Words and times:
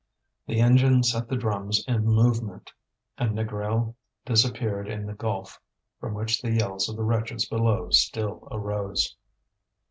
The 0.47 0.59
engine 0.59 1.03
set 1.03 1.27
the 1.29 1.35
drums 1.35 1.85
in 1.87 2.03
movement, 2.05 2.73
and 3.19 3.37
Négrel 3.37 3.93
disappeared 4.25 4.87
in 4.87 5.05
the 5.05 5.13
gulf, 5.13 5.59
from 5.99 6.15
which 6.15 6.41
the 6.41 6.51
yells 6.53 6.89
of 6.89 6.95
the 6.95 7.03
wretches 7.03 7.45
below 7.47 7.91
still 7.91 8.47
arose. 8.51 9.15